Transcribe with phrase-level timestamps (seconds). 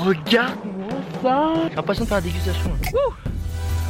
[0.00, 0.88] regarde-moi
[1.22, 2.70] ça J'ai l'impression de faire la dégustation.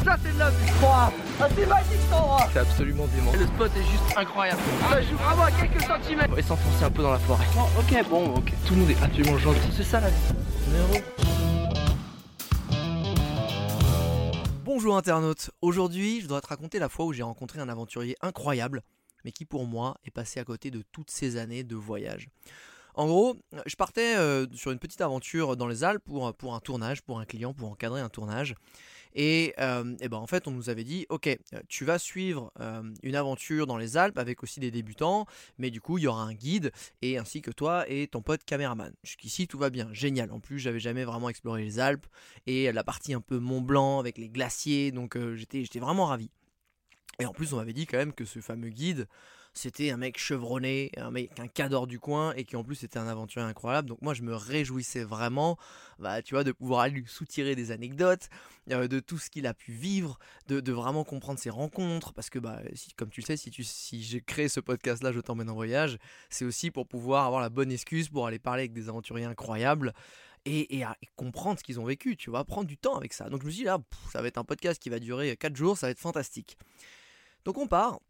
[0.04, 1.10] Ça c'est de la vie Ah
[1.54, 3.32] c'est magique cet endroit C'est absolument dément.
[3.32, 4.60] Le spot est juste incroyable.
[4.90, 7.44] Ça joue vraiment à quelques centimètres On va s'enfoncer un peu dans la forêt.
[7.78, 9.68] Ok bon ok Tout le monde est absolument gentil.
[9.76, 10.16] C'est ça la vie.
[14.64, 18.82] Bonjour internaute, aujourd'hui je voudrais te raconter la fois où j'ai rencontré un aventurier incroyable,
[19.24, 22.28] mais qui pour moi est passé à côté de toutes ces années de voyage.
[22.94, 23.36] En gros,
[23.66, 27.24] je partais euh, sur une petite aventure dans les Alpes pour, un tournage, pour un
[27.24, 28.54] client, pour encadrer un tournage.
[29.14, 31.36] Et, euh, et ben en fait, on nous avait dit, ok,
[31.68, 35.26] tu vas suivre euh, une aventure dans les Alpes avec aussi des débutants,
[35.58, 36.70] mais du coup, il y aura un guide,
[37.02, 38.92] et ainsi que toi et ton pote caméraman.
[39.02, 40.30] Jusqu'ici, tout va bien, génial.
[40.30, 42.06] En plus, j'avais jamais vraiment exploré les Alpes,
[42.46, 46.30] et la partie un peu Mont Blanc avec les glaciers, donc j'étais j'étais vraiment ravi.
[47.18, 49.06] Et en plus, on m'avait dit quand même que ce fameux guide,
[49.52, 52.98] c'était un mec chevronné, un mec, un cadre du coin et qui en plus était
[52.98, 53.88] un aventurier incroyable.
[53.88, 55.58] Donc moi je me réjouissais vraiment,
[55.98, 58.28] bah, tu vois, de pouvoir lui soutirer des anecdotes,
[58.70, 62.12] euh, de tout ce qu'il a pu vivre, de, vraiment comprendre ses rencontres.
[62.12, 62.60] Parce que bah,
[62.96, 65.98] comme tu le sais, si, si j'ai créé ce podcast-là, je t'emmène en voyage,
[66.28, 69.92] c'est aussi pour pouvoir avoir la bonne excuse pour aller parler avec des aventuriers incroyables.
[70.46, 70.84] Et,
[71.16, 73.28] comprendre ce qu'ils ont vécu, tu vois, prendre du temps avec ça.
[73.28, 73.78] Donc je me suis dit là,
[74.10, 76.56] ça va être un podcast qui va durer 4 jours, ça va être fantastique.
[77.44, 78.00] Donc on part,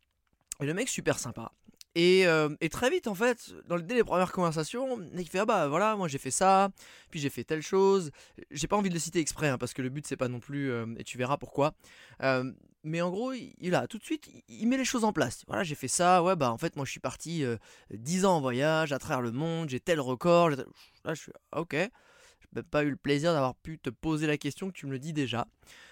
[0.61, 1.53] et le mec, super sympa.
[1.99, 5.69] Euh, et, très vite, en fait, dans dès les premières conversations, il fait Ah bah
[5.69, 6.71] voilà, moi j'ai fait ça,
[7.11, 8.11] puis j'ai fait telle chose.
[8.51, 10.41] J'ai pas envie de le citer exprès, hein, parce que le but c'est pas non
[10.41, 11.75] plus, euh, et tu verras pourquoi.
[12.23, 12.53] Euh,
[12.85, 15.43] mais en gros, il, a tout de suite, il, met les choses en place.
[15.49, 17.45] Voilà, j'ai fait ça, ouais, bah en fait, moi je suis parti
[17.93, 20.51] 10 ans en voyage à travers le monde, j'ai tel record.
[20.51, 20.65] Là,
[21.09, 24.69] je suis ah, Ok, j'ai pas eu le plaisir d'avoir pu te poser la question
[24.69, 25.47] que tu me le dis déjà.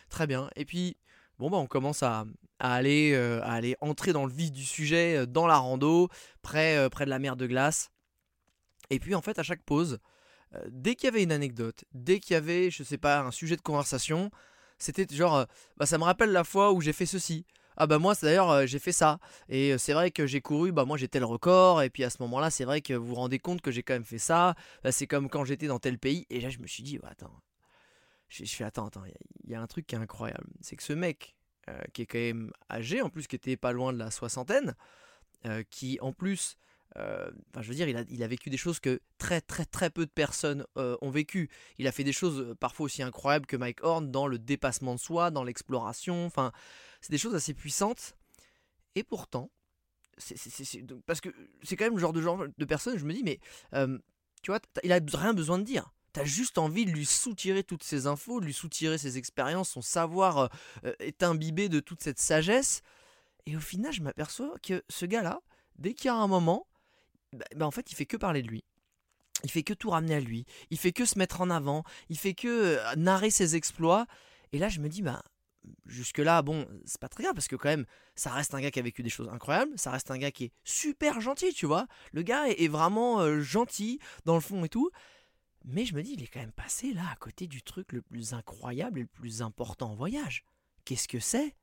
[0.09, 0.49] Très bien.
[0.57, 0.97] Et puis,
[1.39, 2.25] bon, bah on commence à,
[2.59, 6.09] aller, euh, aller entrer dans le vif du sujet, euh, dans la rando,
[6.43, 7.91] près, euh, près de la mer de glace.
[8.91, 9.99] Et puis en fait, à chaque pause,
[10.69, 13.57] dès qu'il y avait une anecdote, dès qu'il y avait, je sais pas, un sujet
[13.57, 14.31] de conversation,
[14.79, 17.45] c'était genre, bah, ça me rappelle la fois où j'ai fait ceci.
[17.81, 19.21] Ah bah moi d'ailleurs j'ai fait ça.
[19.49, 21.83] Et c'est vrai que j'ai couru bah moi j'ai tel record.
[21.83, 23.93] Et puis à ce moment-là c'est vrai que vous vous rendez compte que j'ai quand
[23.93, 24.57] même fait ça.
[24.91, 26.27] C'est comme quand j'étais dans tel pays.
[26.29, 27.41] Et là je me suis dit attends.
[28.29, 29.05] Je, fais attends attends
[29.45, 30.49] il y, a un truc qui est incroyable.
[30.61, 31.38] C'est que ce mec
[31.69, 34.75] euh, qui est quand même âgé, en plus qui était pas loin de la soixantaine,
[35.45, 36.57] euh, qui en plus,
[36.97, 39.65] euh, enfin je veux dire, il a, il a, vécu des choses que très très
[39.65, 41.51] très peu de personnes ont vécu.
[41.79, 45.01] Il a fait des choses parfois aussi incroyables que Mike Horn dans le dépassement de
[45.01, 46.53] soi, dans l'exploration, enfin
[47.01, 48.17] c'est des choses assez puissantes.
[48.95, 49.51] Et pourtant,
[50.17, 50.37] c'est,
[51.07, 51.29] parce que
[51.63, 53.41] c'est quand même le genre de, genre de personne, je me dis, mais
[54.43, 55.93] tu vois, il a rien besoin de dire.
[56.13, 59.83] T'as juste envie de lui soutirer toutes ces infos, de lui soutirer ses expériences, son
[59.83, 60.49] savoir euh,
[60.85, 62.83] euh, est imbibé de toute cette sagesse.
[63.47, 65.41] Et au final, je m'aperçois que ce gars-là,
[65.79, 66.67] dès qu'il y a un moment,
[67.33, 68.65] bah, bah, en fait, il fait que parler de lui.
[69.45, 70.45] Il fait que tout ramener à lui.
[70.71, 71.85] Il fait que se mettre en avant.
[72.09, 74.07] Il fait que euh, narrer ses exploits.
[74.53, 75.23] Et là, je me dis, bah,
[75.87, 77.85] jusque-là, bon, c'est pas très grave parce que quand même,
[78.17, 79.73] ça reste un gars qui a vécu des choses incroyables.
[79.77, 81.87] Ça reste un gars qui est super gentil, tu vois.
[82.13, 84.91] Le gars est, vraiment gentil dans le fond et tout.
[85.71, 88.01] Mais je me dis, il est quand même passé là à côté du truc le
[88.01, 90.47] plus incroyable et le plus important en voyage.
[90.87, 91.55] Qu'est-ce que c'est?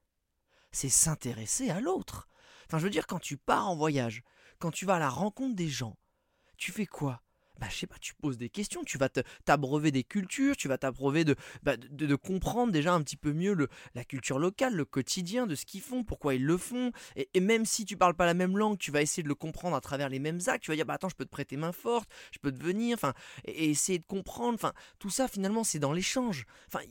[0.72, 2.30] C'est s'intéresser à l'autre.
[2.68, 4.22] Enfin, je veux dire, quand tu pars en voyage,
[4.60, 5.98] quand tu vas à la rencontre des gens,
[6.56, 7.24] tu fais quoi?
[7.60, 9.10] Bah, je sais pas, tu poses des questions, tu vas
[9.46, 11.24] t'abreuver des cultures, tu vas t'abreuver
[11.64, 15.48] bah, de, de, comprendre déjà un petit peu mieux le, la culture locale, le quotidien,
[15.48, 16.92] de ce qu'ils font, pourquoi ils le font.
[17.16, 19.76] Et, même si tu parles pas la même langue, tu vas essayer de le comprendre
[19.76, 20.64] à travers les mêmes actes.
[20.64, 22.96] Tu vas dire, bah attends, je peux te prêter main forte, je peux te venir,
[22.96, 23.14] enfin,
[23.46, 24.56] et, essayer de comprendre.
[24.56, 26.46] Enfin, tout ça finalement, c'est dans l'échange.
[26.68, 26.84] Enfin,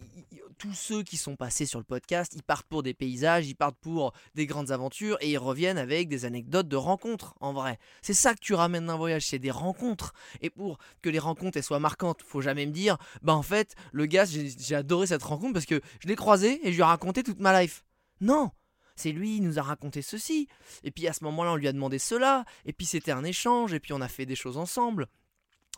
[0.58, 3.78] tous ceux qui sont passés sur le podcast, ils partent pour des paysages, ils partent
[3.78, 7.78] pour des grandes aventures et ils reviennent avec des anecdotes de rencontres, en vrai.
[8.02, 10.12] C'est ça que tu ramènes d'un voyage, c'est des rencontres.
[10.40, 14.06] Et pour que les rencontres soient marquantes, faut jamais me dire, bah en fait, le
[14.06, 17.22] gars, j'ai adoré cette rencontre parce que je l'ai croisé et je lui ai raconté
[17.22, 17.84] toute ma life.
[18.20, 18.50] Non,
[18.96, 20.48] c'est lui, il nous a raconté ceci,
[20.82, 23.74] et puis à ce moment-là, on lui a demandé cela, et puis c'était un échange,
[23.74, 25.08] et puis on a fait des choses ensemble.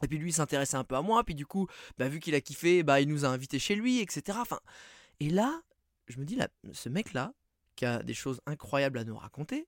[0.02, 1.66] Et puis lui s'intéressait un peu à moi, puis du coup,
[1.96, 4.38] bah, vu qu'il a kiffé, bah, il nous a invités chez lui, etc.
[4.40, 4.60] Enfin,
[5.20, 5.62] et là,
[6.08, 7.32] je me dis, là, ce mec-là,
[7.76, 9.66] qui a des choses incroyables à nous raconter,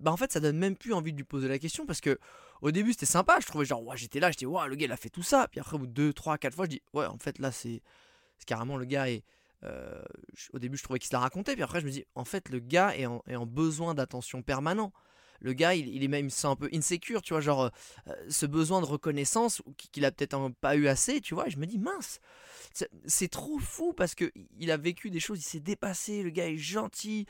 [0.00, 2.18] bah en fait ça donne même plus envie de lui poser la question parce que
[2.62, 4.92] au début c'était sympa, je trouvais genre ouais, j'étais là, j'étais ouais, le gars il
[4.92, 6.82] a fait tout ça, puis après au bout de 2, 3, 4 fois je dis
[6.92, 7.82] ouais en fait là c'est
[8.46, 9.24] carrément le gars et
[9.64, 10.02] euh,
[10.52, 12.48] au début je trouvais qu'il se la racontait, puis après je me dis en fait
[12.48, 14.92] le gars est en, est en besoin d'attention permanent.
[15.40, 17.70] Le gars, il, est même il un peu insécure, tu vois, genre
[18.08, 19.62] euh, ce besoin de reconnaissance
[19.92, 21.48] qu'il a peut-être pas eu assez, tu vois.
[21.48, 22.20] Et je me dis mince,
[23.06, 26.48] c'est trop fou parce que il a vécu des choses, il s'est dépassé, le gars
[26.48, 27.26] est gentil.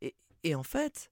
[0.00, 1.10] Et, et en fait,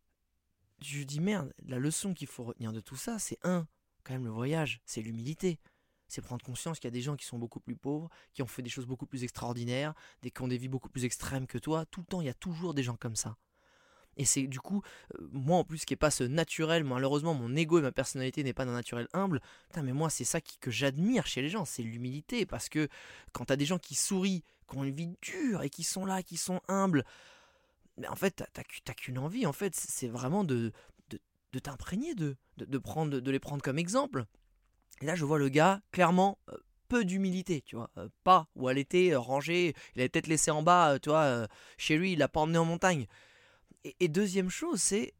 [0.84, 3.66] je dis merde, la leçon qu'il faut retenir de tout ça, c'est un,
[4.04, 5.58] quand même le voyage, c'est l'humilité.
[6.08, 8.46] c'est prendre conscience qu'il y a des gens qui sont beaucoup plus pauvres, qui ont
[8.46, 11.58] fait des choses beaucoup plus extraordinaires, des, qui ont des vies beaucoup plus extrêmes que
[11.58, 11.86] toi.
[11.86, 13.36] Tout le temps, il y a toujours des gens comme ça.
[14.16, 14.82] Et c'est du coup,
[15.19, 18.44] euh, moi en plus qui est pas ce naturel, malheureusement mon ego et ma personnalité
[18.44, 19.40] n'est pas d'un naturel humble,
[19.82, 22.88] mais moi c'est ça que j'admire chez les gens, c'est l'humilité, parce que
[23.32, 26.22] quand t'as des gens qui sourient, qui ont une vie dure et qui sont là,
[26.22, 27.04] qui sont humbles,
[27.96, 30.73] mais en fait t'as qu'une envie, en fait c'est vraiment de,
[31.11, 34.25] de, t'imprégner de, de, prendre, de les prendre comme exemple.
[35.00, 36.56] Et là je vois le gars, clairement, euh,
[36.88, 40.62] peu d'humilité, tu vois, euh, pas, où elle était rangée, il avait peut-être laissé en
[40.62, 41.46] bas, tu vois,
[41.79, 43.06] chez lui, il l'a pas emmené en montagne.
[44.00, 45.12] Et, deuxième chose, c'est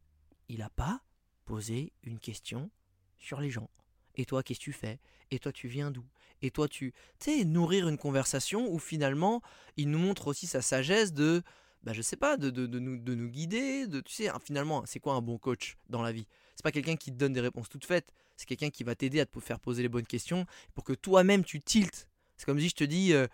[0.49, 1.01] il n'a pas
[1.45, 2.71] posé une question
[3.17, 3.69] sur les gens.
[4.15, 4.99] Et toi, qu'est-ce que tu fais?
[5.29, 6.05] Et toi, tu viens d'où?
[6.41, 6.93] Et toi, tu.
[7.19, 9.41] Tu sais, nourrir une conversation où finalement,
[9.77, 11.43] il nous montre aussi sa sagesse de.
[11.85, 13.87] Bah, je sais pas, de, de, nous, de nous guider.
[13.87, 16.27] De, tu sais, finalement, c'est quoi un bon coach dans la vie?
[16.55, 18.11] C'est pas quelqu'un qui te donne des réponses toutes faites.
[18.37, 21.43] C'est quelqu'un qui va t'aider à te faire poser les bonnes questions pour que toi-même
[21.43, 22.09] tu tiltes.
[22.37, 23.13] C'est comme si je te dis.
[23.13, 23.27] Euh,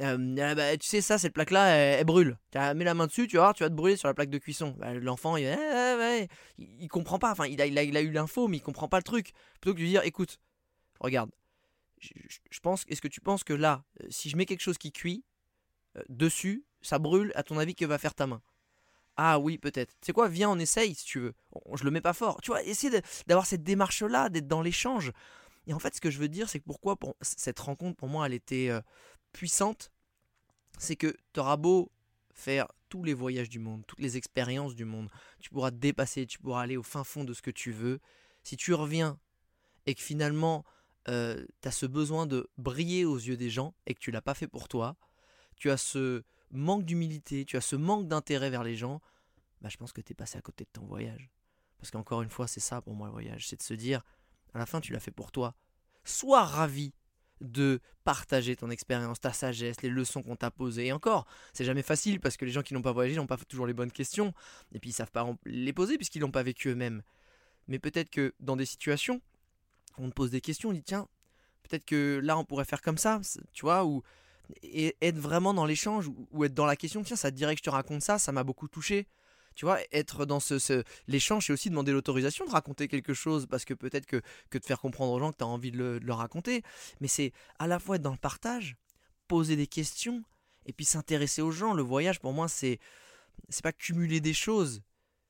[0.00, 2.38] euh, ah bah, tu sais, ça, cette plaque-là, elle, brûle.
[2.52, 4.38] Tu mets la main dessus, tu vas tu vas te brûler sur la plaque de
[4.38, 4.74] cuisson.
[4.78, 5.48] Bah, l'enfant, il,
[6.58, 7.32] il, comprend pas.
[7.32, 9.32] Enfin, il a, il a, eu l'info, mais il comprend pas le truc.
[9.60, 10.38] Plutôt que de lui dire, écoute,
[11.00, 11.30] regarde,
[12.00, 14.92] je, pense, est-ce que tu penses que là, euh, si je mets quelque chose qui
[14.92, 15.24] cuit
[15.96, 18.42] euh, dessus, ça brûle, à ton avis, que va faire ta main?
[19.16, 19.94] Ah oui, peut-être.
[20.00, 20.28] C'est quoi?
[20.28, 21.34] Viens, on essaye si tu veux.
[21.74, 22.40] Je le mets pas fort.
[22.40, 25.12] Tu vois, essayer d'avoir cette démarche-là, d'être dans l'échange.
[25.66, 28.08] Et en fait, ce que je veux dire, c'est que pourquoi pour, cette rencontre, pour
[28.08, 28.70] moi, elle était
[29.32, 29.90] puissante,
[30.78, 31.90] c'est que tu auras beau
[32.32, 36.26] faire tous les voyages du monde, toutes les expériences du monde, tu pourras te dépasser,
[36.26, 38.00] tu pourras aller au fin fond de ce que tu veux.
[38.42, 39.18] Si tu reviens
[39.86, 40.64] et que finalement
[41.08, 44.22] euh, tu as ce besoin de briller aux yeux des gens et que tu l'as
[44.22, 44.96] pas fait pour toi,
[45.56, 49.00] tu as ce manque d'humilité, tu as ce manque d'intérêt vers les gens,
[49.60, 51.30] bah, je pense que tu es passé à côté de ton voyage.
[51.78, 54.02] Parce qu'encore une fois, c'est ça pour moi le voyage, c'est de se dire,
[54.54, 55.54] à la fin tu l'as fait pour toi.
[56.04, 56.92] Sois ravi
[57.40, 60.86] de partager ton expérience, ta sagesse, les leçons qu'on t'a posées.
[60.86, 63.36] Et encore, c'est jamais facile parce que les gens qui n'ont pas voyagé n'ont pas
[63.36, 64.34] toujours les bonnes questions.
[64.72, 67.02] Et puis ils savent pas les poser puisqu'ils n'ont pas vécu eux-mêmes.
[67.68, 69.20] Mais peut-être que dans des situations,
[69.98, 71.06] on te pose des questions, on dit tiens,
[71.62, 73.20] peut-être que là on pourrait faire comme ça,
[73.52, 74.02] tu vois, ou
[74.62, 77.64] être vraiment dans l'échange ou être dans la question, tiens, ça te dirait que je
[77.64, 79.06] te raconte ça, ça m'a beaucoup touché
[79.58, 83.64] tu vois, être dans ce, l'échange, c'est aussi demander l'autorisation de raconter quelque chose, parce
[83.64, 86.12] que peut-être que, que de faire comprendre aux gens que tu as envie de le,
[86.12, 86.62] raconter,
[87.00, 88.76] mais c'est à la fois être dans le partage,
[89.26, 90.22] poser des questions,
[90.64, 91.74] et puis s'intéresser aux gens.
[91.74, 92.78] Le voyage, pour moi, c'est
[93.48, 94.80] c'est pas cumuler des choses,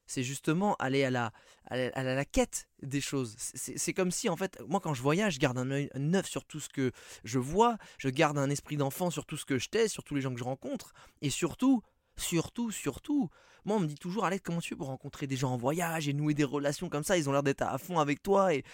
[0.09, 1.33] c'est justement aller à la,
[1.67, 3.37] à la, quête des choses.
[3.39, 6.45] C'est comme si, en fait, moi, quand je voyage, je garde un œil neuf sur
[6.45, 6.91] tout ce que
[7.23, 10.15] je vois, je garde un esprit d'enfant sur tout ce que je teste, sur tous
[10.15, 11.83] les gens que je rencontre, et surtout,
[12.17, 13.29] surtout, surtout,
[13.65, 16.09] moi, on me dit toujours, Alex, comment tu fais pour rencontrer des gens en voyage
[16.09, 17.19] et nouer des relations comme ça?
[17.19, 18.55] Ils ont l'air d'être à fond avec toi.
[18.55, 18.65] Et...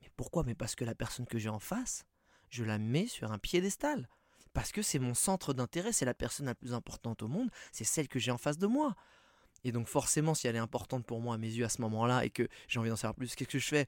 [0.00, 0.44] Mais pourquoi?
[0.44, 2.04] Mais parce que la personne que j'ai en face,
[2.48, 4.08] je la mets sur un piédestal.
[4.52, 7.84] Parce que c'est mon centre d'intérêt, c'est la personne la plus importante au monde, c'est
[7.84, 8.94] celle que j'ai en face de moi.
[9.64, 12.24] Et donc forcément, si elle est importante pour moi à mes yeux à ce moment-là
[12.24, 13.86] et que j'ai envie d'en savoir plus, qu'est-ce que je fais?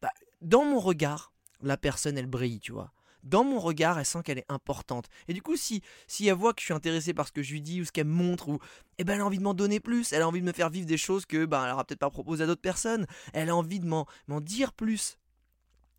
[0.00, 1.32] Bah, Dans mon regard,
[1.62, 5.08] la personne, elle brille, tu vois dans mon regard, elle sent qu'elle est importante.
[5.28, 7.52] Et du coup, si, si elle voit que je suis intéressé par ce que je
[7.52, 8.58] lui dis ou ce qu'elle me montre, ou,
[8.98, 10.70] eh ben, elle a envie de m'en donner plus, elle a envie de me faire
[10.70, 13.80] vivre des choses que ben, elle peut-être pas proposé à d'autres personnes, elle a envie
[13.80, 14.06] de m'en
[14.40, 15.18] dire plus.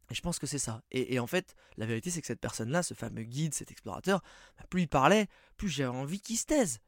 [0.10, 0.82] Et je pense que c'est ça.
[0.92, 4.22] Et, en fait, la vérité, c'est que cette personne-là, ce fameux guide, cet explorateur,
[4.58, 6.80] bah, plus il parlait, plus j'avais envie qu'il se taise.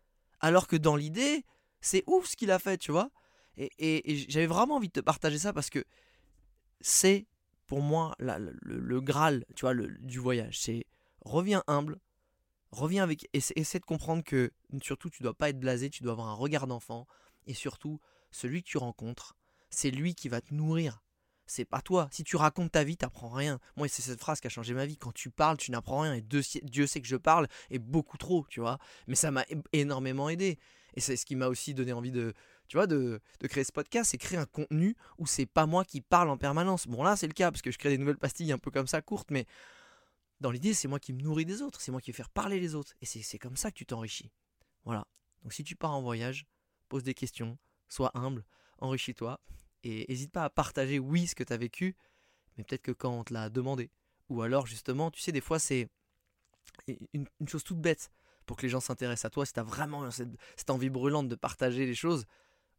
[0.41, 1.45] Alors que dans l'idée,
[1.83, 3.11] c'est ouf ce qu'il a fait, tu vois.
[3.57, 5.83] Et, et j'avais vraiment envie de te partager ça parce que
[6.81, 7.27] c'est
[7.67, 10.59] pour moi le, graal tu vois, du voyage.
[10.59, 10.85] C'est
[11.21, 11.99] reviens humble,
[12.71, 13.27] reviens avec.
[13.33, 16.67] Essaie, de comprendre que surtout tu dois pas être blasé, tu dois avoir un regard
[16.67, 17.07] d'enfant.
[17.45, 17.99] Et surtout,
[18.31, 19.35] celui que tu rencontres,
[19.69, 21.01] c'est lui qui va te nourrir.
[21.45, 22.07] C'est pas toi.
[22.11, 23.59] Si tu racontes ta vie, t'apprends rien.
[23.75, 24.95] Moi, c'est cette phrase qui a changé ma vie.
[24.95, 26.13] Quand tu parles, tu n'apprends rien.
[26.13, 28.77] Et Dieu sait que je parle, et beaucoup trop, tu vois.
[29.07, 30.57] Mais ça m'a énormément aidé.
[30.95, 32.33] Et c'est ce qui m'a aussi donné envie de,
[32.67, 36.01] tu vois, de, créer ce podcast, c'est créer un contenu où c'est pas moi qui
[36.01, 36.88] parle en permanence.
[36.88, 38.88] Bon, là, c'est le cas, parce que je crée des nouvelles pastilles un peu comme
[38.88, 39.45] ça, courtes, mais
[40.39, 42.59] dans l'idée, c'est moi qui me nourris des autres, c'est moi qui vais faire parler
[42.59, 42.93] les autres.
[43.01, 44.31] Et c'est comme ça que tu t'enrichis.
[44.85, 45.07] Voilà.
[45.41, 46.45] Donc si tu pars en voyage,
[46.89, 47.57] pose des questions,
[47.88, 48.45] sois humble,
[48.79, 49.39] enrichis-toi,
[49.83, 51.95] et n'hésite pas à partager, oui, ce que tu as vécu,
[52.57, 53.89] mais peut-être que quand on te l'a demandé.
[54.29, 55.89] Ou alors, justement, tu sais, des fois, c'est
[57.13, 58.12] une, chose toute bête
[58.45, 59.45] pour que les gens s'intéressent à toi.
[59.45, 62.25] Si tu as vraiment cette envie brûlante de partager les choses,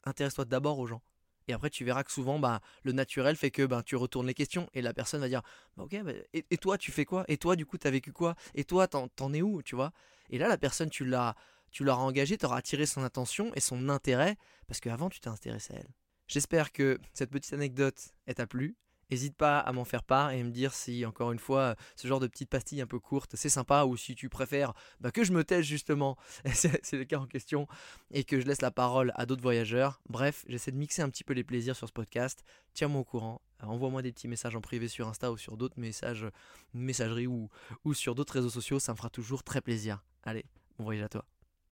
[0.05, 1.03] intéresse-toi d'abord aux gens.
[1.47, 4.35] Et après, tu verras que souvent, bah, le naturel fait que bah, tu retournes les
[4.35, 5.43] questions et la personne va dire
[5.77, 7.25] bah, Ok, bah, et, toi, tu fais quoi?
[7.29, 8.35] Et toi, du coup, tu as vécu quoi?
[8.55, 9.63] Et toi, t'en, es où?
[9.63, 9.93] Tu vois?
[10.31, 11.35] Et là, la personne, tu l'as,
[11.71, 15.29] tu l'auras engagée, tu auras attiré son attention et son intérêt parce qu'avant, tu t'es
[15.29, 15.95] intéressé à elle.
[16.27, 18.77] J'espère que cette petite anecdote t'a plu
[19.11, 22.21] N'hésite pas à m'en faire part et me dire si, encore une fois, ce genre
[22.21, 25.33] de petites pastilles un peu courtes, c'est sympa ou si tu préfères bah, que je
[25.33, 26.17] me taise justement,
[26.55, 27.67] c'est le cas en question,
[28.11, 30.01] et que je laisse la parole à d'autres voyageurs.
[30.09, 32.45] Bref, j'essaie de mixer un petit peu les plaisirs sur ce podcast.
[32.73, 33.41] Tiens-moi au courant.
[33.63, 36.27] Envoie-moi des petits messages en privé sur Insta ou sur d'autres messages,
[36.75, 37.49] messageries ou,
[37.85, 38.79] ou sur d'autres réseaux sociaux.
[38.79, 40.03] Ça me fera toujours très plaisir.
[40.23, 40.45] Allez,
[40.79, 41.25] bon voyage à toi.